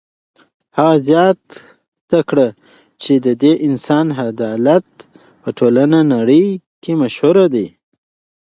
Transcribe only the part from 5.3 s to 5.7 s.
په